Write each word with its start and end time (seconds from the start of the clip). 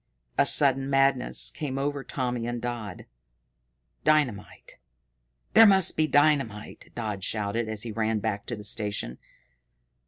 A 0.35 0.47
sudden 0.47 0.89
madness 0.89 1.51
came 1.51 1.77
over 1.77 2.03
Tommy 2.03 2.47
and 2.47 2.59
Dodd. 2.59 3.05
"Dynamite 4.03 4.79
there 5.53 5.67
must 5.67 5.95
be 5.95 6.07
dynamite!" 6.07 6.89
Dodd 6.95 7.23
shouted, 7.23 7.69
as 7.69 7.83
he 7.83 7.91
ran 7.91 8.17
back 8.17 8.47
to 8.47 8.55
the 8.55 8.63
station. 8.63 9.19